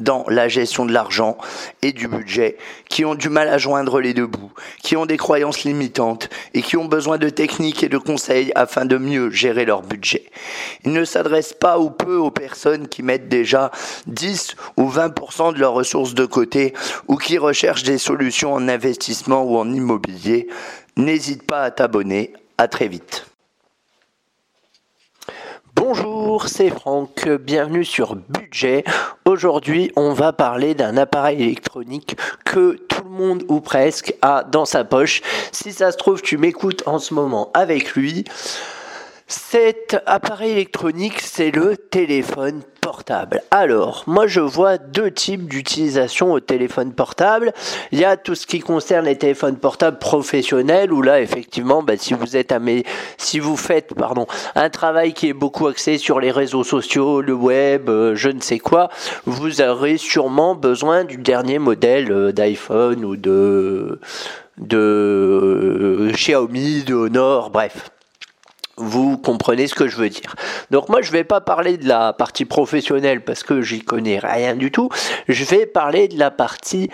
dans 0.00 0.24
la 0.28 0.48
gestion 0.48 0.86
de 0.86 0.92
l'argent 0.92 1.36
et 1.82 1.92
du 1.92 2.08
budget, 2.08 2.56
qui 2.88 3.04
ont 3.04 3.14
du 3.14 3.28
mal 3.28 3.48
à 3.48 3.58
joindre 3.58 4.00
les 4.00 4.14
deux 4.14 4.26
bouts, 4.26 4.52
qui 4.82 4.96
ont 4.96 5.06
des 5.06 5.16
croyances 5.16 5.64
limitantes 5.64 6.28
et 6.54 6.62
qui 6.62 6.76
ont 6.76 6.84
besoin 6.84 7.18
de 7.18 7.28
techniques 7.28 7.82
et 7.82 7.88
de 7.88 7.98
conseils 7.98 8.52
afin 8.54 8.84
de 8.84 8.96
mieux 8.96 9.30
gérer 9.30 9.64
leur 9.64 9.82
budget. 9.82 10.30
Il 10.84 10.92
ne 10.92 11.04
s'adresse 11.04 11.52
pas 11.52 11.78
ou 11.78 11.90
peu 11.90 12.16
aux 12.16 12.30
personnes 12.30 12.88
qui 12.88 13.02
mettent 13.02 13.28
déjà 13.28 13.70
10 14.06 14.56
ou 14.76 14.90
20% 14.90 15.54
de 15.54 15.58
leurs 15.58 15.72
ressources 15.72 16.14
de 16.14 16.26
côté 16.26 16.74
ou 17.08 17.16
qui 17.16 17.38
recherchent 17.38 17.84
des 17.84 17.98
solutions 17.98 18.52
en 18.52 18.68
investissement 18.68 19.42
ou 19.42 19.56
en 19.56 19.72
immobilier. 19.72 20.48
N'hésite 20.96 21.44
pas 21.44 21.62
à 21.62 21.70
t'abonner. 21.70 22.32
À 22.58 22.68
très 22.68 22.88
vite. 22.88 23.29
Bonjour, 25.82 26.46
c'est 26.46 26.68
Franck, 26.68 27.26
bienvenue 27.26 27.86
sur 27.86 28.14
Budget. 28.14 28.84
Aujourd'hui, 29.24 29.90
on 29.96 30.12
va 30.12 30.34
parler 30.34 30.74
d'un 30.74 30.98
appareil 30.98 31.42
électronique 31.42 32.18
que 32.44 32.72
tout 32.72 33.04
le 33.04 33.08
monde 33.08 33.44
ou 33.48 33.60
presque 33.60 34.14
a 34.20 34.44
dans 34.44 34.66
sa 34.66 34.84
poche. 34.84 35.22
Si 35.52 35.72
ça 35.72 35.90
se 35.90 35.96
trouve, 35.96 36.20
tu 36.20 36.36
m'écoutes 36.36 36.82
en 36.84 36.98
ce 36.98 37.14
moment 37.14 37.50
avec 37.54 37.94
lui. 37.94 38.26
Cet 39.32 39.96
appareil 40.06 40.50
électronique, 40.50 41.20
c'est 41.20 41.52
le 41.52 41.76
téléphone 41.76 42.62
portable. 42.80 43.44
Alors, 43.52 44.02
moi 44.08 44.26
je 44.26 44.40
vois 44.40 44.76
deux 44.76 45.12
types 45.12 45.48
d'utilisation 45.48 46.32
au 46.32 46.40
téléphone 46.40 46.92
portable. 46.92 47.52
Il 47.92 48.00
y 48.00 48.04
a 48.04 48.16
tout 48.16 48.34
ce 48.34 48.44
qui 48.44 48.58
concerne 48.58 49.06
les 49.06 49.16
téléphones 49.16 49.56
portables 49.56 50.00
professionnels 50.00 50.92
où 50.92 51.00
là 51.00 51.20
effectivement, 51.20 51.80
bah, 51.84 51.92
si 51.96 53.38
vous 53.38 53.56
faites 53.56 53.94
pardon 53.94 54.26
un 54.56 54.68
travail 54.68 55.12
qui 55.12 55.28
est 55.28 55.32
beaucoup 55.32 55.68
axé 55.68 55.96
sur 55.96 56.18
les 56.18 56.32
réseaux 56.32 56.64
sociaux, 56.64 57.20
le 57.20 57.34
web, 57.34 57.88
euh, 57.88 58.16
je 58.16 58.30
ne 58.30 58.40
sais 58.40 58.58
quoi, 58.58 58.90
vous 59.26 59.60
aurez 59.60 59.96
sûrement 59.96 60.56
besoin 60.56 61.04
du 61.04 61.18
dernier 61.18 61.60
modèle 61.60 62.10
euh, 62.10 62.32
d'iPhone 62.32 63.04
ou 63.04 63.14
de 63.14 64.00
de 64.58 64.76
euh, 64.76 66.12
Xiaomi, 66.12 66.82
de 66.82 66.94
Honor, 66.94 67.50
bref 67.50 67.92
vous 68.80 69.18
comprenez 69.18 69.66
ce 69.66 69.74
que 69.74 69.88
je 69.88 69.96
veux 69.96 70.08
dire. 70.08 70.34
Donc 70.70 70.88
moi 70.88 71.02
je 71.02 71.12
vais 71.12 71.24
pas 71.24 71.40
parler 71.40 71.76
de 71.76 71.86
la 71.86 72.12
partie 72.12 72.44
professionnelle 72.44 73.22
parce 73.22 73.42
que 73.42 73.62
j'y 73.62 73.80
connais 73.80 74.18
rien 74.18 74.56
du 74.56 74.70
tout. 74.70 74.88
Je 75.28 75.44
vais 75.44 75.66
parler 75.66 76.08
de 76.08 76.18
la 76.18 76.30
partie 76.30 76.90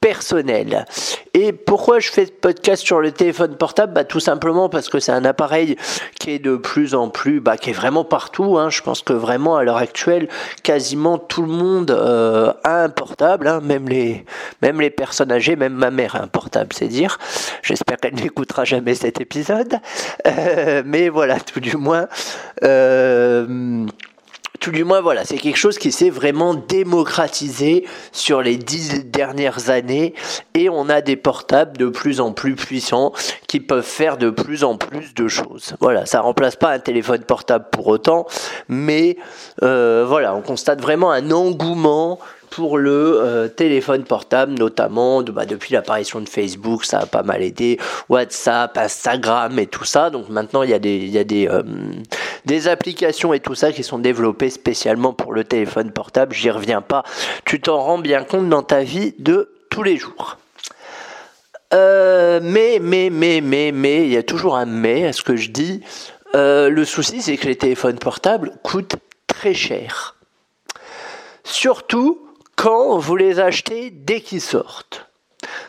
personnel. 0.00 0.86
Et 1.34 1.52
pourquoi 1.52 2.00
je 2.00 2.10
fais 2.10 2.26
ce 2.26 2.32
podcast 2.32 2.82
sur 2.82 3.00
le 3.00 3.12
téléphone 3.12 3.56
portable? 3.56 3.92
Bah, 3.92 4.04
Tout 4.04 4.20
simplement 4.20 4.68
parce 4.68 4.88
que 4.88 4.98
c'est 4.98 5.12
un 5.12 5.24
appareil 5.24 5.76
qui 6.18 6.30
est 6.30 6.38
de 6.38 6.56
plus 6.56 6.94
en 6.94 7.08
plus, 7.08 7.40
bah, 7.40 7.56
qui 7.56 7.70
est 7.70 7.74
vraiment 7.74 8.04
partout. 8.04 8.56
Hein. 8.58 8.70
Je 8.70 8.80
pense 8.80 9.02
que 9.02 9.12
vraiment 9.12 9.56
à 9.56 9.62
l'heure 9.62 9.76
actuelle, 9.76 10.28
quasiment 10.62 11.18
tout 11.18 11.42
le 11.42 11.48
monde 11.48 11.90
euh, 11.90 12.52
a 12.64 12.82
un 12.82 12.88
portable, 12.88 13.46
hein. 13.46 13.60
même, 13.60 13.88
les, 13.88 14.24
même 14.62 14.80
les 14.80 14.90
personnes 14.90 15.30
âgées, 15.30 15.54
même 15.54 15.74
ma 15.74 15.90
mère 15.90 16.16
a 16.16 16.22
un 16.22 16.28
portable, 16.28 16.72
c'est 16.74 16.88
dire. 16.88 17.18
J'espère 17.62 17.98
qu'elle 17.98 18.14
n'écoutera 18.14 18.64
jamais 18.64 18.94
cet 18.94 19.20
épisode. 19.20 19.78
Euh, 20.26 20.82
mais 20.84 21.08
voilà, 21.10 21.38
tout 21.40 21.60
du 21.60 21.76
moins. 21.76 22.08
Euh, 22.64 23.86
tout 24.60 24.70
du 24.70 24.84
moins, 24.84 25.00
voilà, 25.00 25.24
c'est 25.24 25.38
quelque 25.38 25.56
chose 25.56 25.78
qui 25.78 25.90
s'est 25.90 26.10
vraiment 26.10 26.54
démocratisé 26.54 27.86
sur 28.12 28.42
les 28.42 28.58
dix 28.58 29.06
dernières 29.06 29.70
années 29.70 30.14
et 30.54 30.68
on 30.68 30.90
a 30.90 31.00
des 31.00 31.16
portables 31.16 31.78
de 31.78 31.88
plus 31.88 32.20
en 32.20 32.32
plus 32.32 32.56
puissants 32.56 33.12
qui 33.48 33.58
peuvent 33.58 33.82
faire 33.82 34.18
de 34.18 34.28
plus 34.28 34.62
en 34.62 34.76
plus 34.76 35.14
de 35.14 35.28
choses. 35.28 35.74
Voilà, 35.80 36.04
ça 36.04 36.20
remplace 36.20 36.56
pas 36.56 36.72
un 36.72 36.78
téléphone 36.78 37.22
portable 37.22 37.66
pour 37.72 37.86
autant, 37.86 38.26
mais 38.68 39.16
euh, 39.62 40.04
voilà, 40.06 40.34
on 40.34 40.42
constate 40.42 40.82
vraiment 40.82 41.10
un 41.10 41.30
engouement 41.30 42.18
pour 42.50 42.78
le 42.78 43.20
euh, 43.20 43.48
téléphone 43.48 44.04
portable, 44.04 44.54
notamment 44.54 45.22
bah, 45.22 45.46
depuis 45.46 45.72
l'apparition 45.72 46.20
de 46.20 46.28
Facebook, 46.28 46.84
ça 46.84 47.00
a 47.00 47.06
pas 47.06 47.22
mal 47.22 47.42
aidé, 47.42 47.78
WhatsApp, 48.08 48.76
Instagram 48.76 49.58
et 49.58 49.66
tout 49.66 49.84
ça. 49.84 50.10
Donc 50.10 50.28
maintenant, 50.28 50.62
il 50.62 50.70
y 50.70 50.74
a 50.74 50.78
des, 50.78 51.48
euh, 51.48 52.70
applications 52.70 53.32
et 53.32 53.40
tout 53.40 53.54
ça 53.54 53.72
qui 53.72 53.82
sont 53.82 53.98
développées 53.98 54.50
spécialement 54.50 55.12
pour 55.12 55.32
le 55.32 55.44
téléphone 55.44 55.92
portable. 55.92 56.34
J'y 56.34 56.50
reviens 56.50 56.82
pas. 56.82 57.04
Tu 57.44 57.60
t'en 57.60 57.78
rends 57.78 57.98
bien 57.98 58.24
compte 58.24 58.48
dans 58.48 58.62
ta 58.62 58.82
vie 58.82 59.14
de 59.18 59.52
tous 59.70 59.82
les 59.82 59.96
jours. 59.96 60.36
Euh, 61.72 62.40
mais, 62.42 62.78
mais, 62.82 63.10
mais, 63.10 63.40
mais, 63.40 63.70
mais, 63.72 64.04
il 64.04 64.12
y 64.12 64.16
a 64.16 64.24
toujours 64.24 64.56
un 64.56 64.66
mais 64.66 65.06
à 65.06 65.12
ce 65.12 65.22
que 65.22 65.36
je 65.36 65.50
dis. 65.50 65.82
le 66.34 66.84
souci, 66.84 67.22
c'est 67.22 67.36
que 67.36 67.46
les 67.46 67.56
téléphones 67.56 67.98
portables 67.98 68.52
coûtent 68.64 68.96
très 69.28 69.54
cher. 69.54 70.16
Surtout 71.44 72.29
quand 72.60 72.98
vous 72.98 73.16
les 73.16 73.40
achetez 73.40 73.90
dès 73.90 74.20
qu'ils 74.20 74.42
sortent. 74.42 75.06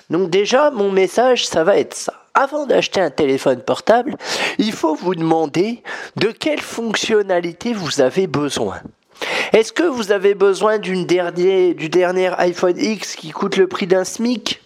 Donc 0.09 0.29
déjà, 0.29 0.72
mon 0.72 0.91
message, 0.91 1.47
ça 1.47 1.63
va 1.63 1.78
être 1.78 1.94
ça. 1.94 2.25
Avant 2.34 2.66
d'acheter 2.66 3.00
un 3.00 3.09
téléphone 3.09 3.62
portable, 3.62 4.18
il 4.57 4.74
faut 4.74 4.94
vous 4.94 5.16
demander 5.16 5.84
de 6.18 6.31
quelle 6.31 6.59
fonctionnalité 6.59 7.72
vous 7.72 8.02
avez 8.02 8.28
besoin. 8.28 8.81
Est-ce 9.53 9.72
que 9.72 9.84
vous 9.84 10.12
avez 10.12 10.35
besoin 10.35 10.79
d'une 10.79 11.06
dernière, 11.06 11.75
du 11.75 11.88
dernier 11.88 12.31
iPhone 12.40 12.78
X 12.78 13.16
qui 13.16 13.29
coûte 13.29 13.56
le 13.56 13.68
prix 13.68 13.88
d'un 13.88 14.03
SMIC 14.03 14.62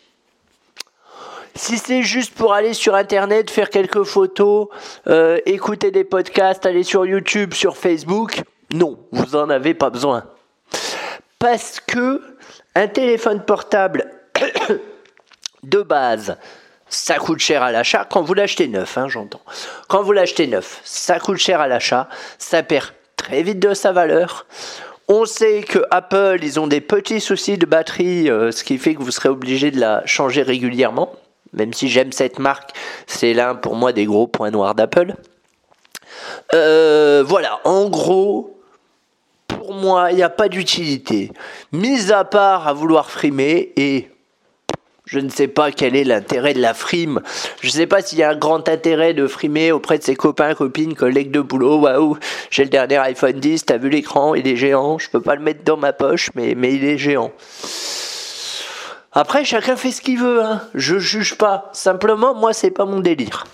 si 1.57 1.77
c'est 1.77 2.03
juste 2.03 2.33
pour 2.33 2.53
aller 2.53 2.73
sur 2.73 2.95
Internet, 2.95 3.49
faire 3.49 3.69
quelques 3.69 4.03
photos, 4.03 4.67
euh, 5.07 5.39
écouter 5.45 5.89
des 5.89 6.03
podcasts, 6.03 6.65
aller 6.65 6.83
sur 6.83 7.05
YouTube, 7.05 7.53
sur 7.53 7.77
Facebook, 7.77 8.41
non, 8.73 8.99
vous 9.13 9.37
n'en 9.37 9.49
avez 9.49 9.73
pas 9.73 9.89
besoin 9.89 10.25
parce 11.39 11.79
que 11.79 12.21
un 12.75 12.87
téléphone 12.87 13.43
portable 13.43 14.11
de 15.63 15.81
base, 15.81 16.37
ça 16.87 17.17
coûte 17.17 17.39
cher 17.39 17.63
à 17.63 17.71
l'achat. 17.71 18.05
Quand 18.09 18.21
vous 18.21 18.33
l'achetez 18.33 18.67
neuf, 18.67 18.97
hein, 18.97 19.07
j'entends. 19.07 19.41
Quand 19.87 20.03
vous 20.03 20.11
l'achetez 20.11 20.47
neuf, 20.47 20.81
ça 20.83 21.19
coûte 21.19 21.37
cher 21.37 21.61
à 21.61 21.67
l'achat. 21.67 22.07
Ça 22.37 22.63
perd 22.63 22.93
très 23.15 23.43
vite 23.43 23.59
de 23.59 23.73
sa 23.73 23.91
valeur. 23.91 24.45
On 25.07 25.25
sait 25.25 25.61
que 25.61 25.79
Apple, 25.91 26.39
ils 26.41 26.59
ont 26.59 26.67
des 26.67 26.81
petits 26.81 27.21
soucis 27.21 27.57
de 27.57 27.65
batterie, 27.65 28.29
euh, 28.29 28.51
ce 28.51 28.63
qui 28.63 28.77
fait 28.77 28.95
que 28.95 29.03
vous 29.03 29.11
serez 29.11 29.29
obligé 29.29 29.69
de 29.69 29.79
la 29.79 30.03
changer 30.05 30.41
régulièrement. 30.41 31.13
Même 31.53 31.73
si 31.73 31.89
j'aime 31.89 32.11
cette 32.11 32.39
marque, 32.39 32.71
c'est 33.05 33.33
l'un 33.33 33.55
pour 33.55 33.75
moi 33.75 33.93
des 33.93 34.05
gros 34.05 34.27
points 34.27 34.51
noirs 34.51 34.73
d'Apple. 34.73 35.15
Euh, 36.53 37.23
voilà, 37.25 37.59
en 37.65 37.87
gros, 37.89 38.54
moi, 39.75 40.11
il 40.11 40.15
n'y 40.15 40.23
a 40.23 40.29
pas 40.29 40.49
d'utilité. 40.49 41.31
Mis 41.71 42.11
à 42.11 42.23
part 42.23 42.67
à 42.67 42.73
vouloir 42.73 43.09
frimer 43.09 43.73
et 43.75 44.09
je 45.05 45.19
ne 45.19 45.29
sais 45.29 45.47
pas 45.47 45.71
quel 45.71 45.95
est 45.95 46.03
l'intérêt 46.03 46.53
de 46.53 46.61
la 46.61 46.73
frime. 46.73 47.21
Je 47.61 47.67
ne 47.67 47.71
sais 47.71 47.87
pas 47.87 48.01
s'il 48.01 48.17
y 48.17 48.23
a 48.23 48.31
un 48.31 48.35
grand 48.35 48.67
intérêt 48.67 49.13
de 49.13 49.27
frimer 49.27 49.71
auprès 49.71 49.99
de 49.99 50.03
ses 50.03 50.15
copains, 50.15 50.55
copines, 50.55 50.95
collègues 50.95 51.31
de 51.31 51.41
boulot. 51.41 51.79
Waouh, 51.79 52.17
j'ai 52.49 52.63
le 52.63 52.69
dernier 52.69 52.97
iPhone 52.97 53.39
10, 53.39 53.65
t'as 53.65 53.77
vu 53.77 53.89
l'écran, 53.89 54.33
il 54.33 54.47
est 54.47 54.55
géant. 54.55 54.97
Je 54.97 55.09
peux 55.09 55.21
pas 55.21 55.35
le 55.35 55.41
mettre 55.41 55.63
dans 55.63 55.77
ma 55.77 55.93
poche, 55.93 56.31
mais, 56.33 56.55
mais 56.55 56.73
il 56.73 56.83
est 56.83 56.97
géant. 56.97 57.31
Après, 59.11 59.45
chacun 59.45 59.75
fait 59.75 59.91
ce 59.91 60.01
qu'il 60.01 60.19
veut. 60.19 60.43
Hein. 60.43 60.61
Je 60.73 60.97
juge 60.97 61.37
pas. 61.37 61.69
Simplement, 61.71 62.33
moi, 62.33 62.51
c'est 62.51 62.71
pas 62.71 62.85
mon 62.85 62.99
délire. 62.99 63.45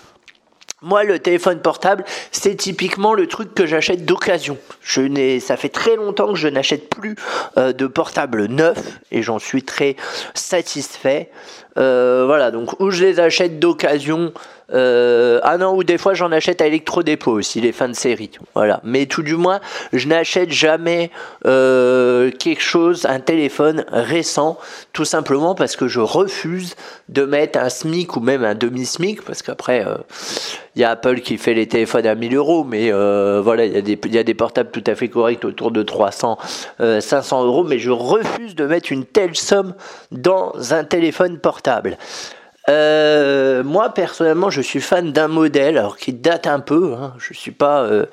Moi, 0.82 1.04
le 1.04 1.20
téléphone 1.20 1.60
portable, 1.60 2.04
c'est 2.32 2.56
typiquement 2.56 3.14
le 3.14 3.28
truc 3.28 3.54
que 3.54 3.66
j'achète 3.66 4.04
d'occasion. 4.04 4.58
Je 4.82 5.00
n'ai, 5.00 5.38
ça 5.38 5.56
fait 5.56 5.68
très 5.68 5.94
longtemps 5.94 6.32
que 6.32 6.38
je 6.38 6.48
n'achète 6.48 6.90
plus 6.90 7.14
euh, 7.56 7.72
de 7.72 7.86
portable 7.86 8.46
neuf 8.46 8.78
et 9.12 9.22
j'en 9.22 9.38
suis 9.38 9.62
très 9.62 9.94
satisfait. 10.34 11.30
Euh, 11.78 12.24
voilà, 12.26 12.50
donc 12.50 12.80
où 12.80 12.90
je 12.90 13.04
les 13.04 13.20
achète 13.20 13.60
d'occasion, 13.60 14.32
Euh, 14.72 15.40
ah 15.42 15.58
non, 15.58 15.74
ou 15.76 15.84
des 15.84 15.98
fois 15.98 16.14
j'en 16.14 16.32
achète 16.32 16.60
à 16.62 16.66
Electrodépôt 16.66 17.32
aussi, 17.32 17.60
les 17.60 17.72
fins 17.72 17.88
de 17.88 17.94
série. 17.94 18.30
Voilà. 18.54 18.80
Mais 18.84 19.06
tout 19.06 19.22
du 19.22 19.36
moins, 19.36 19.60
je 19.92 20.08
n'achète 20.08 20.50
jamais 20.50 21.10
euh, 21.46 22.30
quelque 22.30 22.62
chose, 22.62 23.06
un 23.06 23.20
téléphone 23.20 23.84
récent, 23.90 24.58
tout 24.92 25.04
simplement 25.04 25.54
parce 25.54 25.76
que 25.76 25.88
je 25.88 26.00
refuse 26.00 26.74
de 27.08 27.24
mettre 27.24 27.58
un 27.58 27.68
SMIC 27.68 28.16
ou 28.16 28.20
même 28.20 28.44
un 28.44 28.54
demi-SMIC, 28.54 29.22
parce 29.22 29.42
qu'après, 29.42 29.84
euh, 29.86 29.96
il 30.74 30.82
y 30.82 30.84
a 30.84 30.90
Apple 30.90 31.20
qui 31.20 31.36
fait 31.36 31.54
les 31.54 31.68
téléphones 31.68 32.06
à 32.06 32.14
1000 32.14 32.34
euros, 32.34 32.64
mais 32.64 32.90
voilà, 32.90 33.66
il 33.66 33.88
y, 33.88 34.08
y, 34.08 34.18
a 34.18 34.22
des 34.22 34.34
portables 34.34 34.70
tout 34.70 34.84
à 34.86 34.94
fait 34.94 35.08
corrects 35.08 35.44
autour 35.44 35.70
de 35.70 35.82
300, 35.82 36.38
500 36.78 37.44
euros, 37.44 37.64
mais 37.64 37.78
je 37.78 37.90
refuse 37.90 38.54
de 38.54 38.64
mettre 38.64 38.90
une 38.90 39.04
telle 39.04 39.36
somme 39.36 39.74
dans 40.10 40.72
un 40.72 40.84
téléphone 40.84 41.38
portable. 41.38 41.98
Euh, 42.68 43.64
moi 43.64 43.90
personnellement, 43.90 44.50
je 44.50 44.60
suis 44.60 44.80
fan 44.80 45.12
d'un 45.12 45.28
modèle, 45.28 45.78
alors 45.78 45.96
qui 45.96 46.12
date 46.12 46.46
un 46.46 46.60
peu. 46.60 46.94
Hein. 46.94 47.14
je 47.18 47.34
suis 47.34 47.50
pas, 47.50 47.82
euh, 47.82 48.06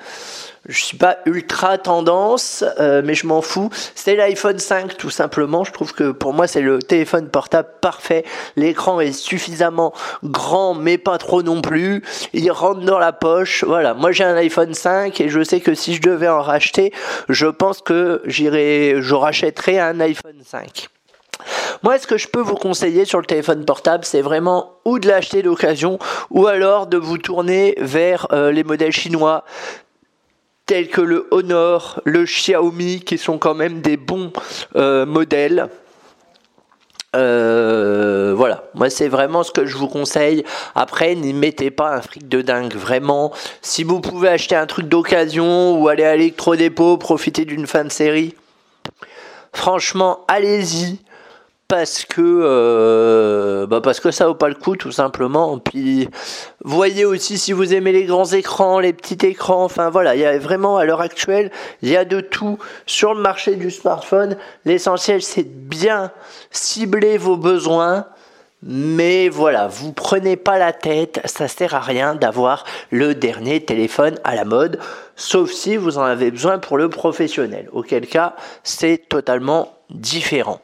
je 0.68 0.84
suis 0.84 0.96
pas 0.96 1.18
ultra 1.24 1.78
tendance, 1.78 2.64
euh, 2.80 3.00
mais 3.04 3.14
je 3.14 3.26
m'en 3.26 3.42
fous. 3.42 3.70
C'est 3.94 4.16
l'iPhone 4.16 4.58
5 4.58 4.96
tout 4.96 5.10
simplement. 5.10 5.62
Je 5.62 5.72
trouve 5.72 5.94
que 5.94 6.10
pour 6.10 6.32
moi 6.32 6.48
c'est 6.48 6.62
le 6.62 6.80
téléphone 6.80 7.28
portable 7.28 7.68
parfait. 7.80 8.24
L'écran 8.56 9.00
est 9.00 9.12
suffisamment 9.12 9.92
grand, 10.24 10.74
mais 10.74 10.98
pas 10.98 11.18
trop 11.18 11.42
non 11.42 11.62
plus. 11.62 12.02
Il 12.32 12.50
rentre 12.50 12.80
dans 12.80 12.98
la 12.98 13.12
poche. 13.12 13.62
Voilà. 13.64 13.94
Moi 13.94 14.10
j'ai 14.10 14.24
un 14.24 14.36
iPhone 14.36 14.74
5 14.74 15.20
et 15.20 15.28
je 15.28 15.44
sais 15.44 15.60
que 15.60 15.74
si 15.74 15.94
je 15.94 16.02
devais 16.02 16.28
en 16.28 16.42
racheter, 16.42 16.92
je 17.28 17.46
pense 17.46 17.82
que 17.82 18.22
j'irai, 18.26 18.96
je 18.98 19.14
rachèterais 19.14 19.78
un 19.78 20.00
iPhone 20.00 20.42
5. 20.44 20.88
Moi, 21.82 21.98
ce 21.98 22.06
que 22.06 22.18
je 22.18 22.28
peux 22.28 22.40
vous 22.40 22.56
conseiller 22.56 23.04
sur 23.04 23.20
le 23.20 23.26
téléphone 23.26 23.64
portable, 23.64 24.04
c'est 24.04 24.20
vraiment 24.20 24.72
ou 24.84 24.98
de 24.98 25.08
l'acheter 25.08 25.42
d'occasion, 25.42 25.98
ou 26.30 26.46
alors 26.46 26.86
de 26.86 26.98
vous 26.98 27.16
tourner 27.16 27.74
vers 27.78 28.26
euh, 28.32 28.52
les 28.52 28.64
modèles 28.64 28.92
chinois 28.92 29.44
tels 30.66 30.88
que 30.88 31.00
le 31.00 31.26
Honor, 31.30 32.00
le 32.04 32.24
Xiaomi, 32.24 33.00
qui 33.00 33.18
sont 33.18 33.38
quand 33.38 33.54
même 33.54 33.80
des 33.80 33.96
bons 33.96 34.30
euh, 34.76 35.04
modèles. 35.04 35.68
Euh, 37.16 38.34
voilà, 38.36 38.62
moi 38.74 38.88
c'est 38.88 39.08
vraiment 39.08 39.42
ce 39.42 39.50
que 39.50 39.66
je 39.66 39.76
vous 39.76 39.88
conseille. 39.88 40.44
Après, 40.76 41.16
n'y 41.16 41.32
mettez 41.32 41.72
pas 41.72 41.96
un 41.96 42.00
fric 42.00 42.28
de 42.28 42.40
dingue, 42.40 42.74
vraiment. 42.74 43.32
Si 43.62 43.82
vous 43.82 44.00
pouvez 44.00 44.28
acheter 44.28 44.54
un 44.54 44.66
truc 44.66 44.86
d'occasion 44.86 45.80
ou 45.80 45.88
aller 45.88 46.04
à 46.04 46.14
l'électrodépôt, 46.14 46.98
profiter 46.98 47.44
d'une 47.44 47.66
fin 47.66 47.82
de 47.82 47.90
série, 47.90 48.36
franchement, 49.52 50.20
allez-y 50.28 51.00
parce 51.70 52.04
que 52.04 52.20
euh, 52.20 53.64
bah 53.68 53.80
parce 53.80 54.00
que 54.00 54.10
ça 54.10 54.26
vaut 54.26 54.34
pas 54.34 54.48
le 54.48 54.56
coup 54.56 54.74
tout 54.74 54.90
simplement. 54.90 55.56
Puis 55.60 56.08
voyez 56.64 57.04
aussi 57.04 57.38
si 57.38 57.52
vous 57.52 57.72
aimez 57.72 57.92
les 57.92 58.06
grands 58.06 58.26
écrans, 58.26 58.80
les 58.80 58.92
petits 58.92 59.24
écrans, 59.24 59.62
enfin 59.62 59.88
voilà, 59.88 60.16
il 60.16 60.20
y 60.20 60.24
a 60.24 60.36
vraiment 60.36 60.78
à 60.78 60.84
l'heure 60.84 61.00
actuelle, 61.00 61.52
il 61.82 61.88
y 61.88 61.96
a 61.96 62.04
de 62.04 62.20
tout 62.20 62.58
sur 62.86 63.14
le 63.14 63.20
marché 63.20 63.54
du 63.54 63.70
smartphone. 63.70 64.36
L'essentiel 64.64 65.22
c'est 65.22 65.44
de 65.44 65.48
bien 65.48 66.10
cibler 66.50 67.16
vos 67.16 67.36
besoins. 67.36 68.06
Mais 68.62 69.30
voilà, 69.30 69.68
vous 69.68 69.92
prenez 69.92 70.36
pas 70.36 70.58
la 70.58 70.74
tête, 70.74 71.22
ça 71.24 71.48
sert 71.48 71.74
à 71.74 71.80
rien 71.80 72.14
d'avoir 72.14 72.64
le 72.90 73.14
dernier 73.14 73.64
téléphone 73.64 74.18
à 74.22 74.34
la 74.34 74.44
mode, 74.44 74.78
sauf 75.16 75.50
si 75.50 75.78
vous 75.78 75.96
en 75.96 76.02
avez 76.02 76.30
besoin 76.30 76.58
pour 76.58 76.76
le 76.76 76.90
professionnel. 76.90 77.70
Auquel 77.72 78.06
cas, 78.06 78.34
c'est 78.62 79.08
totalement 79.08 79.72
différent. 79.88 80.60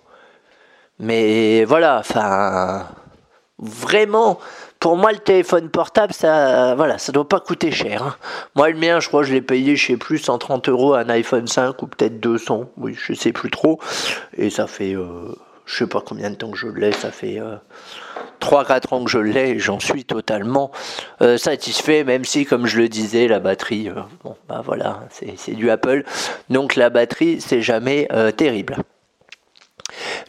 Mais 0.98 1.64
voilà, 1.64 1.98
enfin, 1.98 2.86
vraiment, 3.58 4.38
pour 4.80 4.96
moi, 4.96 5.12
le 5.12 5.18
téléphone 5.18 5.68
portable, 5.68 6.12
ça, 6.12 6.74
voilà, 6.74 6.98
ça 6.98 7.12
doit 7.12 7.28
pas 7.28 7.40
coûter 7.40 7.70
cher. 7.70 8.02
Hein. 8.02 8.16
Moi, 8.54 8.70
le 8.70 8.78
mien, 8.78 9.00
je 9.00 9.08
crois 9.08 9.22
je 9.22 9.32
l'ai 9.32 9.42
payé, 9.42 9.76
je 9.76 9.86
sais 9.86 9.96
plus, 9.96 10.18
130 10.18 10.68
euros 10.68 10.94
un 10.94 11.08
iPhone 11.08 11.46
5 11.46 11.82
ou 11.82 11.86
peut-être 11.86 12.20
200, 12.20 12.70
oui, 12.78 12.96
je 12.98 13.12
sais 13.12 13.32
plus 13.32 13.50
trop. 13.50 13.80
Et 14.36 14.50
ça 14.50 14.66
fait, 14.66 14.94
euh, 14.94 15.34
je 15.66 15.76
sais 15.76 15.86
pas 15.86 16.00
combien 16.00 16.30
de 16.30 16.36
temps 16.36 16.50
que 16.50 16.56
je 16.56 16.68
l'ai, 16.68 16.92
ça 16.92 17.10
fait 17.10 17.40
euh, 17.40 17.56
3-4 18.40 18.94
ans 18.94 19.04
que 19.04 19.10
je 19.10 19.18
l'ai 19.18 19.58
j'en 19.58 19.80
suis 19.80 20.04
totalement 20.04 20.70
euh, 21.20 21.36
satisfait, 21.36 22.04
même 22.04 22.24
si, 22.24 22.46
comme 22.46 22.66
je 22.66 22.78
le 22.78 22.88
disais, 22.88 23.26
la 23.28 23.40
batterie, 23.40 23.88
euh, 23.88 24.00
bon, 24.22 24.36
bah 24.48 24.62
voilà, 24.64 25.00
c'est 25.10 25.54
du 25.54 25.68
Apple. 25.70 26.04
Donc 26.48 26.76
la 26.76 26.88
batterie, 26.88 27.40
c'est 27.40 27.62
jamais 27.62 28.08
terrible. 28.36 28.76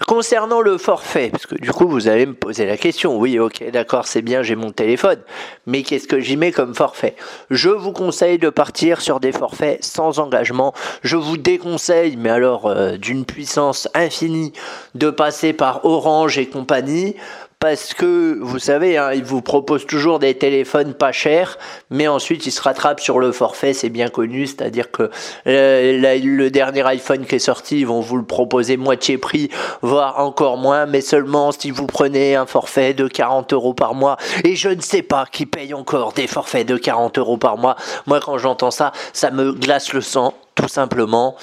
Concernant 0.07 0.61
le 0.61 0.77
forfait, 0.77 1.29
parce 1.31 1.45
que 1.45 1.55
du 1.55 1.71
coup 1.71 1.87
vous 1.87 2.07
allez 2.07 2.25
me 2.25 2.33
poser 2.33 2.65
la 2.65 2.77
question, 2.77 3.17
oui 3.17 3.39
ok 3.39 3.69
d'accord 3.71 4.07
c'est 4.07 4.21
bien 4.21 4.43
j'ai 4.43 4.55
mon 4.55 4.71
téléphone, 4.71 5.19
mais 5.65 5.83
qu'est-ce 5.83 6.07
que 6.07 6.19
j'y 6.19 6.37
mets 6.37 6.51
comme 6.51 6.75
forfait? 6.75 7.15
Je 7.49 7.69
vous 7.69 7.91
conseille 7.91 8.37
de 8.37 8.49
partir 8.49 9.01
sur 9.01 9.19
des 9.19 9.31
forfaits 9.31 9.83
sans 9.83 10.19
engagement, 10.19 10.73
je 11.03 11.15
vous 11.15 11.37
déconseille, 11.37 12.15
mais 12.17 12.29
alors 12.29 12.67
euh, 12.67 12.97
d'une 12.97 13.25
puissance 13.25 13.87
infinie, 13.93 14.53
de 14.95 15.09
passer 15.09 15.53
par 15.53 15.85
Orange 15.85 16.37
et 16.37 16.47
compagnie, 16.47 17.15
parce 17.59 17.95
que 17.95 18.37
vous 18.39 18.59
savez, 18.59 18.97
hein, 18.97 19.13
ils 19.13 19.23
vous 19.23 19.41
proposent 19.41 19.87
toujours 19.87 20.19
des 20.19 20.35
téléphones 20.35 20.93
pas 20.93 21.11
chers, 21.11 21.57
mais 21.89 22.07
ensuite 22.07 22.45
ils 22.45 22.51
se 22.51 22.61
rattrapent 22.61 22.99
sur 22.99 23.17
le 23.17 23.31
forfait, 23.31 23.73
c'est 23.73 23.89
bien 23.89 24.09
connu, 24.09 24.45
c'est-à-dire 24.45 24.91
que 24.91 25.09
euh, 25.47 26.19
le 26.23 26.51
dernier 26.51 26.85
iPhone 26.85 27.25
qui 27.25 27.35
est 27.35 27.39
sorti, 27.39 27.79
ils 27.79 27.87
vont 27.87 27.99
vous 27.99 28.17
le 28.17 28.25
proposer 28.25 28.77
moitié 28.77 29.17
prix, 29.17 29.49
voire 29.81 30.19
encore 30.19 30.57
moins, 30.57 30.85
mais 30.85 31.01
seulement 31.01 31.51
si 31.51 31.71
vous 31.71 31.87
prenez 31.87 32.35
un 32.35 32.45
forfait 32.45 32.93
de 32.93 33.07
40 33.07 33.51
euros 33.53 33.73
par 33.73 33.95
mois. 33.95 34.17
Et 34.43 34.55
je 34.55 34.69
ne 34.69 34.81
sais 34.81 35.01
pas 35.01 35.25
qui 35.25 35.47
paye 35.47 35.73
encore 35.73 36.13
des 36.13 36.27
forfaits 36.27 36.67
de 36.67 36.77
40 36.77 37.17
euros 37.17 37.37
par 37.37 37.57
mois. 37.57 37.75
Moi, 38.05 38.19
quand 38.19 38.37
j'entends 38.37 38.71
ça, 38.71 38.91
ça 39.13 39.31
me 39.31 39.51
glace 39.51 39.93
le 39.93 40.01
sang, 40.01 40.35
tout 40.53 40.67
simplement. 40.67 41.35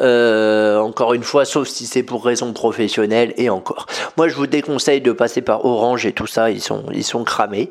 Euh, 0.00 0.78
encore 0.78 1.14
une 1.14 1.22
fois, 1.22 1.44
sauf 1.44 1.68
si 1.68 1.86
c'est 1.86 2.02
pour 2.02 2.24
raison 2.24 2.52
professionnelle 2.52 3.34
et 3.36 3.50
encore. 3.50 3.86
Moi, 4.16 4.28
je 4.28 4.34
vous 4.34 4.46
déconseille 4.46 5.00
de 5.00 5.12
passer 5.12 5.42
par 5.42 5.64
Orange 5.64 6.06
et 6.06 6.12
tout 6.12 6.26
ça, 6.26 6.50
ils 6.50 6.60
sont, 6.60 6.84
ils 6.92 7.04
sont 7.04 7.24
cramés. 7.24 7.70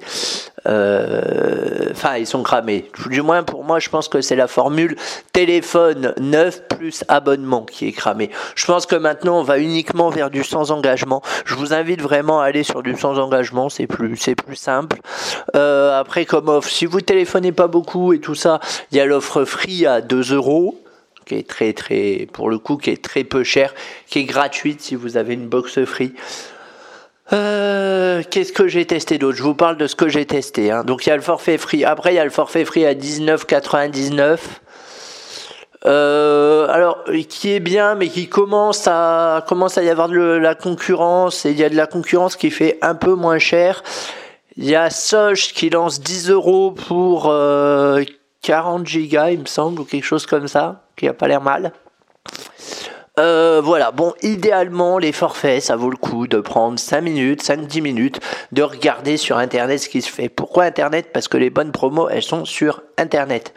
Euh, 0.67 1.89
enfin, 1.91 2.17
ils 2.17 2.27
sont 2.27 2.43
cramés. 2.43 2.89
Du 3.09 3.21
moins, 3.21 3.43
pour 3.43 3.63
moi, 3.63 3.79
je 3.79 3.89
pense 3.89 4.09
que 4.09 4.21
c'est 4.21 4.35
la 4.35 4.47
formule 4.47 4.95
téléphone 5.31 6.13
neuf 6.19 6.61
plus 6.67 7.03
abonnement 7.07 7.63
qui 7.63 7.87
est 7.87 7.91
cramé. 7.93 8.29
Je 8.55 8.65
pense 8.65 8.85
que 8.85 8.95
maintenant, 8.95 9.39
on 9.39 9.43
va 9.43 9.59
uniquement 9.59 10.09
vers 10.09 10.29
du 10.29 10.43
sans 10.43 10.71
engagement. 10.71 11.21
Je 11.45 11.55
vous 11.55 11.73
invite 11.73 12.01
vraiment 12.01 12.41
à 12.41 12.45
aller 12.45 12.63
sur 12.63 12.83
du 12.83 12.97
sans 12.97 13.17
engagement, 13.17 13.69
c'est 13.69 13.87
plus, 13.87 14.17
c'est 14.17 14.35
plus 14.35 14.55
simple. 14.55 14.99
Euh, 15.55 15.97
après, 15.97 16.25
comme 16.25 16.49
offre, 16.49 16.69
si 16.69 16.85
vous 16.85 17.01
téléphonez 17.01 17.51
pas 17.51 17.67
beaucoup 17.67 18.13
et 18.13 18.19
tout 18.19 18.35
ça, 18.35 18.59
il 18.91 18.97
y 18.97 18.99
a 19.01 19.05
l'offre 19.05 19.45
free 19.45 19.85
à 19.85 20.01
2 20.01 20.33
euros 20.33 20.77
qui 21.27 21.35
est 21.35 21.47
très 21.47 21.73
très 21.73 22.27
pour 22.31 22.49
le 22.49 22.57
coup 22.57 22.77
qui 22.77 22.89
est 22.89 23.03
très 23.03 23.23
peu 23.23 23.43
cher, 23.43 23.73
qui 24.07 24.19
est 24.19 24.23
gratuite 24.23 24.81
si 24.81 24.95
vous 24.95 25.17
avez 25.17 25.33
une 25.33 25.47
box 25.47 25.83
free. 25.85 26.13
Euh, 27.33 28.23
qu'est-ce 28.29 28.53
que 28.53 28.67
j'ai 28.67 28.85
testé 28.85 29.17
d'autre? 29.17 29.37
Je 29.37 29.43
vous 29.43 29.55
parle 29.55 29.77
de 29.77 29.85
ce 29.87 29.95
que 29.95 30.07
j'ai 30.07 30.25
testé. 30.25 30.71
Hein. 30.71 30.83
Donc 30.83 31.05
il 31.05 31.09
y 31.09 31.11
a 31.11 31.15
le 31.15 31.21
forfait 31.21 31.57
free. 31.57 31.83
Après 31.83 32.13
il 32.13 32.15
y 32.15 32.19
a 32.19 32.23
le 32.23 32.31
forfait 32.31 32.65
free 32.65 32.85
à 32.85 32.93
19,99. 32.93 34.37
Euh, 35.85 36.67
alors 36.69 37.03
qui 37.29 37.51
est 37.51 37.59
bien, 37.59 37.95
mais 37.95 38.07
qui 38.07 38.27
commence 38.27 38.87
à 38.87 39.45
commence 39.47 39.77
à 39.77 39.83
y 39.83 39.89
avoir 39.89 40.09
de 40.09 40.17
la 40.17 40.55
concurrence 40.55 41.45
et 41.45 41.51
il 41.51 41.59
y 41.59 41.63
a 41.63 41.69
de 41.69 41.75
la 41.75 41.85
concurrence 41.85 42.35
qui 42.35 42.49
fait 42.49 42.79
un 42.81 42.95
peu 42.95 43.13
moins 43.13 43.39
cher. 43.39 43.83
Il 44.55 44.65
y 44.65 44.75
a 44.75 44.89
Soch 44.89 45.53
qui 45.53 45.69
lance 45.69 45.99
10 46.01 46.31
euros 46.31 46.71
pour 46.71 47.27
euh, 47.29 48.03
40 48.41 48.87
gigas, 48.87 49.29
il 49.29 49.41
me 49.41 49.45
semble, 49.45 49.81
ou 49.81 49.85
quelque 49.85 50.03
chose 50.05 50.25
comme 50.25 50.47
ça, 50.47 50.86
qui 50.97 51.07
a 51.07 51.13
pas 51.13 51.27
l'air 51.27 51.41
mal. 51.41 51.71
Euh, 53.19 53.61
voilà, 53.63 53.91
bon, 53.91 54.13
idéalement, 54.21 54.99
les 54.99 55.11
forfaits, 55.11 55.63
ça 55.63 55.75
vaut 55.75 55.89
le 55.89 55.97
coup 55.97 56.27
de 56.27 56.39
prendre 56.39 56.77
5 56.77 57.01
minutes, 57.01 57.43
5-10 57.43 57.81
minutes, 57.81 58.19
de 58.51 58.61
regarder 58.61 59.17
sur 59.17 59.37
Internet 59.37 59.79
ce 59.79 59.89
qui 59.89 60.03
se 60.03 60.11
fait. 60.11 60.29
Pourquoi 60.29 60.65
Internet? 60.65 61.09
Parce 61.13 61.27
que 61.27 61.37
les 61.37 61.49
bonnes 61.49 61.71
promos, 61.71 62.09
elles 62.09 62.21
sont 62.21 62.45
sur 62.45 62.83
Internet. 62.97 63.53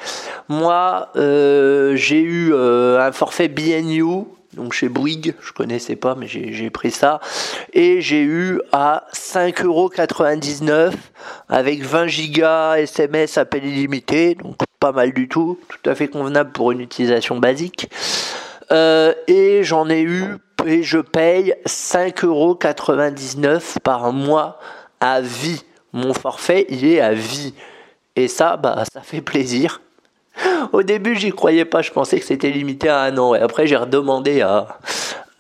Moi, 0.49 1.11
euh, 1.17 1.95
j'ai 1.95 2.23
eu 2.23 2.55
euh, 2.55 3.01
un 3.01 3.13
forfait 3.13 3.49
BNU 3.49 4.05
donc 4.55 4.73
chez 4.73 4.89
Bouygues, 4.89 5.35
je 5.41 5.53
connaissais 5.53 5.95
pas, 5.95 6.17
mais 6.17 6.27
j'ai 6.27 6.71
pris 6.71 6.91
ça. 6.91 7.21
Et 7.73 8.01
j'ai 8.01 8.23
eu 8.23 8.61
à 8.73 9.05
5,99€ 9.15 10.93
avec 11.49 11.85
20 11.85 12.09
gigas 12.09 12.79
SMS 12.79 13.39
appel 13.39 13.65
illimité, 13.65 14.35
donc 14.35 14.57
pas 14.81 14.91
mal 14.93 15.13
du 15.13 15.29
tout, 15.29 15.59
tout 15.69 15.79
à 15.89 15.95
fait 15.95 16.09
convenable 16.09 16.51
pour 16.53 16.73
une 16.73 16.81
utilisation 16.81 17.39
basique. 17.39 17.91
Euh, 18.73 19.13
et 19.27 19.63
j'en 19.63 19.91
ai 19.91 20.01
eu, 20.01 20.25
et 20.67 20.83
je 20.83 20.99
paye 20.99 21.55
5,99€ 21.67 23.79
par 23.81 24.13
mois 24.13 24.59
à 25.01 25.21
vie. 25.21 25.63
Mon 25.93 26.15
forfait, 26.15 26.67
il 26.71 26.87
est 26.87 27.01
à 27.01 27.13
vie. 27.13 27.53
Et 28.17 28.27
ça, 28.29 28.57
bah, 28.57 28.85
ça 28.93 29.03
fait 29.03 29.21
plaisir. 29.21 29.83
Au 30.73 30.83
début, 30.83 31.15
j'y 31.15 31.31
croyais 31.31 31.67
pas. 31.67 31.83
Je 31.83 31.91
pensais 31.91 32.19
que 32.19 32.25
c'était 32.25 32.51
limité 32.51 32.89
à 32.89 33.03
un 33.03 33.19
an. 33.19 33.35
Et 33.35 33.41
après, 33.41 33.67
j'ai 33.67 33.77
redemandé 33.77 34.41
à, 34.41 34.79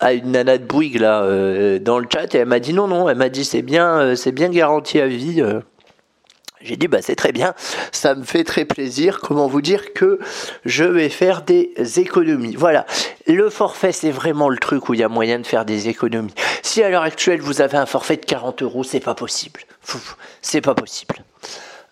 à 0.00 0.12
une 0.12 0.32
nana 0.32 0.58
de 0.58 0.64
Bouygues 0.64 1.00
là 1.00 1.22
euh, 1.22 1.78
dans 1.78 1.98
le 1.98 2.06
chat 2.12 2.34
et 2.34 2.38
elle 2.38 2.48
m'a 2.48 2.58
dit 2.58 2.74
non 2.74 2.88
non. 2.88 3.08
Elle 3.08 3.16
m'a 3.16 3.28
dit 3.28 3.44
c'est 3.44 3.62
bien, 3.62 4.00
euh, 4.00 4.16
c'est 4.16 4.32
bien 4.32 4.48
garanti 4.50 4.98
à 5.00 5.06
vie. 5.06 5.40
J'ai 6.62 6.76
dit, 6.76 6.88
bah, 6.88 6.98
c'est 7.00 7.16
très 7.16 7.32
bien, 7.32 7.54
ça 7.90 8.14
me 8.14 8.22
fait 8.22 8.44
très 8.44 8.66
plaisir. 8.66 9.20
Comment 9.20 9.46
vous 9.46 9.62
dire 9.62 9.94
que 9.94 10.18
je 10.66 10.84
vais 10.84 11.08
faire 11.08 11.40
des 11.40 11.72
économies 11.96 12.54
Voilà, 12.54 12.84
le 13.26 13.48
forfait, 13.48 13.92
c'est 13.92 14.10
vraiment 14.10 14.50
le 14.50 14.58
truc 14.58 14.88
où 14.88 14.94
il 14.94 15.00
y 15.00 15.02
a 15.02 15.08
moyen 15.08 15.38
de 15.38 15.46
faire 15.46 15.64
des 15.64 15.88
économies. 15.88 16.34
Si 16.62 16.82
à 16.82 16.90
l'heure 16.90 17.02
actuelle, 17.02 17.40
vous 17.40 17.62
avez 17.62 17.78
un 17.78 17.86
forfait 17.86 18.16
de 18.16 18.26
40 18.26 18.62
euros, 18.62 18.84
c'est 18.84 19.00
pas 19.00 19.14
possible. 19.14 19.60
C'est 20.42 20.60
pas 20.60 20.74
possible. 20.74 21.16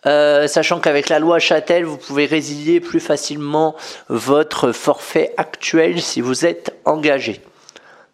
Euh, 0.06 0.46
sachant 0.46 0.80
qu'avec 0.80 1.08
la 1.08 1.18
loi 1.18 1.38
Châtel, 1.38 1.84
vous 1.84 1.96
pouvez 1.96 2.26
résilier 2.26 2.80
plus 2.80 3.00
facilement 3.00 3.74
votre 4.08 4.72
forfait 4.72 5.32
actuel 5.36 6.00
si 6.00 6.20
vous 6.20 6.46
êtes 6.46 6.76
engagé. 6.84 7.40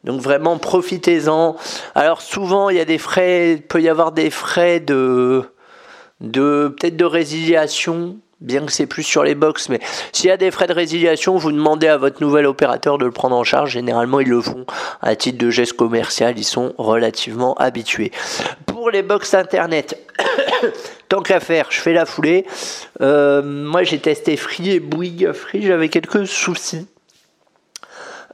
Donc 0.04 0.20
vraiment, 0.20 0.58
profitez-en. 0.58 1.56
Alors 1.94 2.22
souvent, 2.22 2.70
il 2.70 2.76
y 2.76 2.80
a 2.80 2.84
des 2.84 2.98
frais, 2.98 3.52
il 3.54 3.62
peut 3.62 3.82
y 3.82 3.88
avoir 3.88 4.12
des 4.12 4.30
frais 4.30 4.80
de 4.80 5.44
de 6.30 6.74
peut-être 6.78 6.96
de 6.96 7.04
résiliation, 7.04 8.16
bien 8.40 8.64
que 8.64 8.72
c'est 8.72 8.86
plus 8.86 9.02
sur 9.02 9.24
les 9.24 9.34
box, 9.34 9.68
mais 9.68 9.80
s'il 10.12 10.28
y 10.28 10.30
a 10.30 10.36
des 10.36 10.50
frais 10.50 10.66
de 10.66 10.72
résiliation, 10.72 11.36
vous 11.36 11.52
demandez 11.52 11.88
à 11.88 11.96
votre 11.96 12.22
nouvel 12.22 12.46
opérateur 12.46 12.98
de 12.98 13.04
le 13.04 13.10
prendre 13.10 13.36
en 13.36 13.44
charge. 13.44 13.72
Généralement, 13.72 14.20
ils 14.20 14.28
le 14.28 14.40
font 14.40 14.66
à 15.02 15.16
titre 15.16 15.38
de 15.38 15.50
geste 15.50 15.74
commercial, 15.74 16.34
ils 16.36 16.44
sont 16.44 16.74
relativement 16.78 17.54
habitués. 17.54 18.12
Pour 18.66 18.90
les 18.90 19.02
box 19.02 19.34
internet, 19.34 19.98
tant 21.08 21.22
qu'à 21.22 21.40
faire, 21.40 21.68
je 21.70 21.80
fais 21.80 21.92
la 21.92 22.06
foulée. 22.06 22.46
Euh, 23.00 23.42
moi, 23.42 23.82
j'ai 23.82 23.98
testé 23.98 24.36
Free 24.36 24.70
et 24.70 24.80
Bouygues. 24.80 25.32
Free, 25.32 25.62
j'avais 25.62 25.88
quelques 25.88 26.26
soucis. 26.26 26.86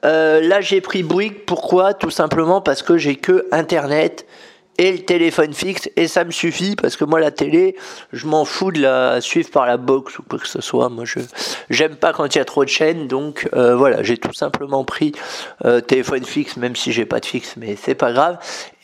Euh, 0.04 0.40
là, 0.40 0.60
j'ai 0.60 0.80
pris 0.80 1.02
Bouygues. 1.02 1.44
Pourquoi? 1.44 1.94
Tout 1.94 2.10
simplement 2.10 2.60
parce 2.60 2.82
que 2.82 2.96
j'ai 2.96 3.16
que 3.16 3.46
Internet 3.52 4.26
et 4.80 4.92
le 4.92 5.00
téléphone 5.00 5.52
fixe 5.52 5.90
et 5.94 6.08
ça 6.08 6.24
me 6.24 6.30
suffit 6.30 6.74
parce 6.74 6.96
que 6.96 7.04
moi 7.04 7.20
la 7.20 7.30
télé 7.30 7.76
je 8.14 8.26
m'en 8.26 8.46
fous 8.46 8.72
de 8.72 8.80
la 8.80 9.20
suivre 9.20 9.50
par 9.50 9.66
la 9.66 9.76
box 9.76 10.18
ou 10.18 10.22
quoi 10.22 10.38
que 10.38 10.48
ce 10.48 10.62
soit. 10.62 10.88
Moi 10.88 11.04
je 11.04 11.20
j'aime 11.68 11.96
pas 11.96 12.14
quand 12.14 12.34
il 12.34 12.38
y 12.38 12.40
a 12.40 12.46
trop 12.46 12.64
de 12.64 12.70
chaînes 12.70 13.06
donc 13.06 13.46
euh, 13.52 13.76
voilà 13.76 14.02
j'ai 14.02 14.16
tout 14.16 14.32
simplement 14.32 14.82
pris 14.84 15.12
euh, 15.66 15.82
téléphone 15.82 16.24
fixe 16.24 16.56
même 16.56 16.74
si 16.74 16.92
j'ai 16.92 17.04
pas 17.04 17.20
de 17.20 17.26
fixe 17.26 17.56
mais 17.58 17.76
c'est 17.76 17.94
pas 17.94 18.12
grave 18.12 18.38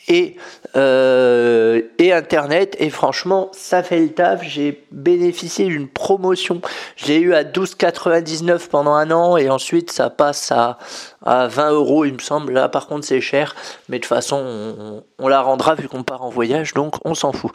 et, 0.07 0.35
euh, 0.75 1.81
et 1.97 2.13
Internet. 2.13 2.75
Et 2.79 2.89
franchement, 2.89 3.49
ça 3.51 3.83
fait 3.83 3.99
le 3.99 4.09
taf. 4.09 4.43
J'ai 4.43 4.83
bénéficié 4.91 5.65
d'une 5.65 5.87
promotion. 5.87 6.61
J'ai 6.95 7.19
eu 7.19 7.33
à 7.33 7.43
12,99 7.43 8.67
pendant 8.69 8.93
un 8.93 9.11
an 9.11 9.37
et 9.37 9.49
ensuite 9.49 9.91
ça 9.91 10.09
passe 10.09 10.51
à, 10.51 10.77
à 11.25 11.47
20 11.47 11.71
euros, 11.71 12.05
il 12.05 12.13
me 12.13 12.19
semble. 12.19 12.53
Là, 12.53 12.69
par 12.69 12.87
contre, 12.87 13.05
c'est 13.05 13.21
cher. 13.21 13.55
Mais 13.89 13.97
de 13.97 14.03
toute 14.03 14.09
façon, 14.09 14.37
on, 14.37 15.03
on 15.19 15.27
la 15.27 15.41
rendra 15.41 15.75
vu 15.75 15.87
qu'on 15.87 16.03
part 16.03 16.23
en 16.23 16.29
voyage, 16.29 16.73
donc 16.73 16.95
on 17.05 17.15
s'en 17.15 17.31
fout. 17.31 17.51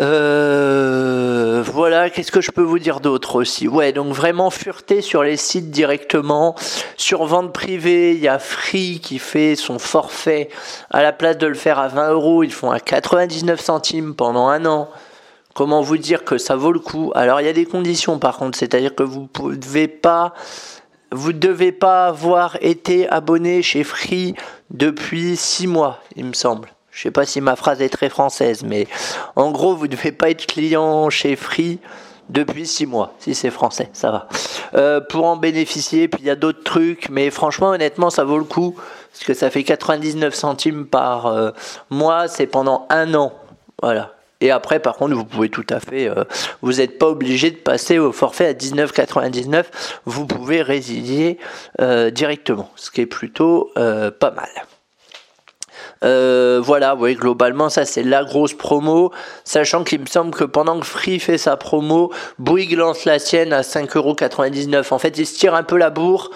Euh, 0.00 1.62
voilà, 1.66 2.08
qu'est-ce 2.08 2.32
que 2.32 2.40
je 2.40 2.50
peux 2.50 2.62
vous 2.62 2.78
dire 2.78 3.00
d'autre 3.00 3.36
aussi? 3.36 3.68
Ouais, 3.68 3.92
donc 3.92 4.14
vraiment 4.14 4.48
fureté 4.50 5.02
sur 5.02 5.22
les 5.22 5.36
sites 5.36 5.70
directement. 5.70 6.54
Sur 6.96 7.24
vente 7.26 7.52
privée, 7.52 8.12
il 8.12 8.20
y 8.20 8.28
a 8.28 8.38
Free 8.38 9.00
qui 9.00 9.18
fait 9.18 9.56
son 9.56 9.78
forfait. 9.78 10.48
À 10.90 11.02
la 11.02 11.12
place 11.12 11.36
de 11.36 11.46
le 11.46 11.54
faire 11.54 11.78
à 11.78 11.88
20 11.88 12.12
euros, 12.12 12.42
ils 12.42 12.52
font 12.52 12.70
à 12.70 12.80
99 12.80 13.60
centimes 13.60 14.14
pendant 14.14 14.48
un 14.48 14.64
an. 14.64 14.88
Comment 15.54 15.82
vous 15.82 15.98
dire 15.98 16.24
que 16.24 16.38
ça 16.38 16.56
vaut 16.56 16.72
le 16.72 16.80
coup? 16.80 17.12
Alors 17.14 17.40
il 17.40 17.46
y 17.46 17.50
a 17.50 17.52
des 17.52 17.66
conditions 17.66 18.18
par 18.18 18.38
contre, 18.38 18.56
c'est-à-dire 18.56 18.94
que 18.94 19.02
vous 19.02 19.28
ne 19.42 19.56
devez 19.56 19.88
pas 19.88 20.32
vous 21.12 21.32
devez 21.32 21.72
pas 21.72 22.06
avoir 22.06 22.56
été 22.60 23.08
abonné 23.08 23.62
chez 23.62 23.82
Free 23.82 24.34
depuis 24.70 25.36
6 25.36 25.66
mois, 25.66 25.98
il 26.14 26.24
me 26.24 26.34
semble. 26.34 26.68
Je 26.92 27.02
sais 27.02 27.10
pas 27.10 27.24
si 27.24 27.40
ma 27.40 27.56
phrase 27.56 27.80
est 27.80 27.88
très 27.88 28.08
française, 28.08 28.64
mais 28.64 28.86
en 29.36 29.50
gros, 29.50 29.74
vous 29.74 29.86
ne 29.86 29.92
devez 29.92 30.12
pas 30.12 30.30
être 30.30 30.46
client 30.46 31.08
chez 31.10 31.36
Free 31.36 31.78
depuis 32.30 32.66
6 32.66 32.86
mois, 32.86 33.14
si 33.18 33.34
c'est 33.34 33.50
français, 33.50 33.90
ça 33.92 34.10
va. 34.10 34.28
Euh, 34.74 35.00
pour 35.00 35.26
en 35.26 35.36
bénéficier, 35.36 36.08
puis 36.08 36.22
il 36.22 36.26
y 36.26 36.30
a 36.30 36.36
d'autres 36.36 36.62
trucs, 36.62 37.08
mais 37.10 37.30
franchement, 37.30 37.70
honnêtement, 37.70 38.10
ça 38.10 38.24
vaut 38.24 38.38
le 38.38 38.44
coup, 38.44 38.76
parce 39.12 39.24
que 39.24 39.34
ça 39.34 39.50
fait 39.50 39.64
99 39.64 40.34
centimes 40.34 40.86
par 40.86 41.26
euh, 41.26 41.50
mois, 41.90 42.28
c'est 42.28 42.46
pendant 42.46 42.86
un 42.88 43.14
an. 43.14 43.32
Voilà. 43.82 44.14
Et 44.40 44.50
après, 44.50 44.80
par 44.80 44.96
contre, 44.96 45.14
vous 45.14 45.24
pouvez 45.24 45.50
tout 45.50 45.66
à 45.68 45.80
fait, 45.80 46.08
euh, 46.08 46.24
vous 46.62 46.74
n'êtes 46.74 46.98
pas 46.98 47.08
obligé 47.08 47.50
de 47.50 47.56
passer 47.56 47.98
au 47.98 48.12
forfait 48.12 48.46
à 48.46 48.52
19,99, 48.54 49.64
vous 50.06 50.26
pouvez 50.26 50.62
résilier 50.62 51.38
directement, 52.12 52.70
ce 52.76 52.90
qui 52.90 53.02
est 53.02 53.06
plutôt 53.06 53.70
pas 53.74 54.30
mal. 54.30 54.48
Euh, 56.02 56.60
voilà, 56.62 56.94
oui, 56.94 57.14
globalement, 57.14 57.68
ça 57.68 57.84
c'est 57.84 58.02
la 58.02 58.24
grosse 58.24 58.54
promo. 58.54 59.12
Sachant 59.44 59.84
qu'il 59.84 60.00
me 60.00 60.06
semble 60.06 60.34
que 60.34 60.44
pendant 60.44 60.80
que 60.80 60.86
Free 60.86 61.18
fait 61.18 61.38
sa 61.38 61.56
promo, 61.56 62.12
Bouygues 62.38 62.76
lance 62.76 63.04
la 63.04 63.18
sienne 63.18 63.52
à 63.52 63.62
5,99€. 63.62 64.92
En 64.92 64.98
fait, 64.98 65.18
il 65.18 65.26
se 65.26 65.38
tire 65.38 65.54
un 65.54 65.62
peu 65.62 65.76
la 65.76 65.90
bourre. 65.90 66.30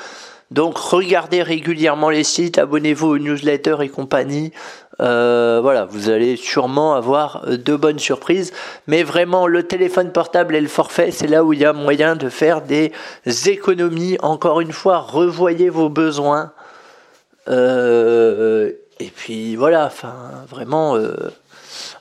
Donc 0.50 0.76
regardez 0.76 1.42
régulièrement 1.42 2.11
les 2.11 2.23
sites, 2.23 2.59
abonnez-vous 2.59 3.09
aux 3.09 3.18
newsletters 3.18 3.78
et 3.80 3.88
compagnie. 3.88 4.52
Euh, 5.00 5.59
voilà, 5.61 5.87
vous 5.87 6.11
allez 6.11 6.37
sûrement 6.37 6.94
avoir 6.94 7.47
de 7.47 7.76
bonnes 7.76 7.99
surprises. 7.99 8.52
Mais 8.87 9.02
vraiment, 9.02 9.47
le 9.47 9.64
téléphone 9.64 10.12
portable 10.12 10.54
et 10.54 10.61
le 10.61 10.68
forfait, 10.68 11.11
c'est 11.11 11.26
là 11.26 11.42
où 11.42 11.52
il 11.52 11.61
y 11.61 11.64
a 11.64 11.73
moyen 11.73 12.14
de 12.14 12.28
faire 12.28 12.61
des 12.62 12.92
économies. 13.47 14.16
Encore 14.23 14.61
une 14.61 14.73
fois, 14.73 14.99
revoyez 14.99 15.71
vos 15.71 15.88
besoins. 15.88 16.52
Euh, 17.49 18.73
et 19.00 19.10
puis 19.10 19.56
voilà, 19.56 19.90
vraiment, 20.48 20.96
euh, 20.96 21.32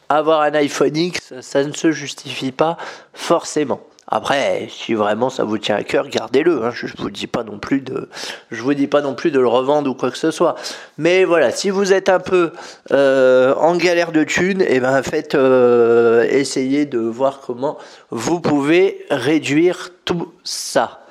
avoir 0.10 0.42
un 0.42 0.54
iPhone 0.54 0.96
X, 0.96 1.34
ça 1.42 1.64
ne 1.64 1.74
se 1.74 1.92
justifie 1.92 2.52
pas 2.52 2.78
forcément. 3.14 3.82
Après, 4.08 4.68
si 4.70 4.94
vraiment 4.94 5.30
ça 5.30 5.44
vous 5.44 5.58
tient 5.58 5.76
à 5.76 5.84
cœur, 5.84 6.08
gardez-le. 6.10 6.64
Hein. 6.64 6.72
Je, 6.72 6.88
vous 6.98 7.10
dis 7.10 7.26
pas 7.26 7.44
non 7.44 7.58
plus 7.58 7.82
de, 7.82 8.10
vous 8.52 8.74
dis 8.74 8.88
pas 8.88 9.02
non 9.02 9.16
plus 9.16 9.32
de 9.32 9.40
le 9.40 9.48
revendre 9.48 9.90
ou 9.90 9.94
quoi 9.96 10.12
que 10.12 10.18
ce 10.18 10.30
soit. 10.30 10.56
Mais 10.98 11.24
voilà, 11.24 11.52
si 11.52 11.70
vous 11.70 11.94
êtes 11.94 12.10
un 12.10 12.20
peu 12.20 12.52
euh, 12.92 13.56
en 13.56 13.76
galère 13.76 14.12
de 14.12 14.24
thunes, 14.24 14.64
eh 14.68 14.80
ben 14.80 15.02
faites, 15.02 15.36
euh, 15.36 16.28
essayez 16.30 16.86
de 16.86 17.00
voir 17.00 17.40
comment 17.40 17.78
vous 18.12 18.42
pouvez 18.42 19.06
réduire 19.10 19.90
tout 20.06 20.34
ça. 20.44 21.03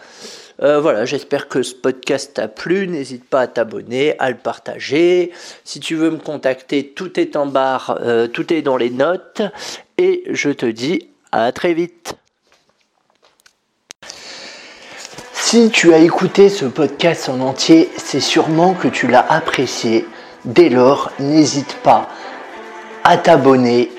Euh, 0.60 0.80
voilà, 0.80 1.04
j'espère 1.04 1.48
que 1.48 1.62
ce 1.62 1.74
podcast 1.74 2.34
t'a 2.34 2.48
plu. 2.48 2.86
N'hésite 2.86 3.24
pas 3.24 3.40
à 3.40 3.46
t'abonner, 3.46 4.18
à 4.18 4.30
le 4.30 4.36
partager. 4.36 5.32
Si 5.64 5.80
tu 5.80 5.94
veux 5.94 6.10
me 6.10 6.18
contacter, 6.18 6.88
tout 6.88 7.18
est 7.18 7.36
en 7.36 7.46
barre, 7.46 7.98
euh, 8.02 8.26
tout 8.26 8.52
est 8.52 8.62
dans 8.62 8.76
les 8.76 8.90
notes. 8.90 9.42
Et 9.98 10.24
je 10.30 10.50
te 10.50 10.66
dis 10.66 11.08
à 11.32 11.52
très 11.52 11.74
vite. 11.74 12.14
Si 15.32 15.70
tu 15.70 15.92
as 15.92 15.98
écouté 15.98 16.48
ce 16.48 16.64
podcast 16.64 17.28
en 17.28 17.40
entier, 17.40 17.90
c'est 17.96 18.20
sûrement 18.20 18.74
que 18.74 18.88
tu 18.88 19.06
l'as 19.06 19.26
apprécié. 19.28 20.06
Dès 20.44 20.70
lors, 20.70 21.12
n'hésite 21.18 21.76
pas 21.82 22.08
à 23.04 23.16
t'abonner 23.16 23.90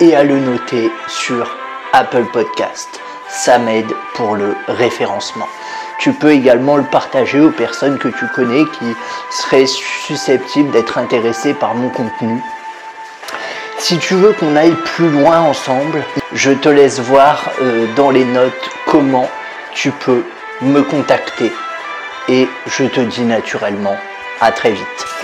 et 0.00 0.14
à 0.14 0.22
le 0.22 0.38
noter 0.38 0.90
sur 1.08 1.56
Apple 1.92 2.26
Podcast. 2.32 2.88
Ça 3.28 3.58
m'aide 3.58 3.92
pour 4.14 4.36
le 4.36 4.54
référencement. 4.66 5.46
Tu 5.98 6.12
peux 6.12 6.32
également 6.32 6.76
le 6.76 6.84
partager 6.84 7.40
aux 7.40 7.50
personnes 7.50 7.98
que 7.98 8.08
tu 8.08 8.26
connais 8.34 8.64
qui 8.64 8.94
seraient 9.30 9.66
susceptibles 9.66 10.70
d'être 10.70 10.98
intéressées 10.98 11.54
par 11.54 11.74
mon 11.74 11.88
contenu. 11.88 12.40
Si 13.78 13.98
tu 13.98 14.14
veux 14.14 14.32
qu'on 14.32 14.56
aille 14.56 14.76
plus 14.84 15.08
loin 15.10 15.40
ensemble, 15.40 16.04
je 16.32 16.50
te 16.50 16.68
laisse 16.68 17.00
voir 17.00 17.50
euh, 17.60 17.86
dans 17.96 18.10
les 18.10 18.24
notes 18.24 18.70
comment 18.86 19.28
tu 19.72 19.90
peux 19.90 20.24
me 20.60 20.82
contacter. 20.82 21.52
Et 22.28 22.48
je 22.66 22.84
te 22.84 23.00
dis 23.00 23.22
naturellement 23.22 23.96
à 24.40 24.52
très 24.52 24.72
vite. 24.72 25.17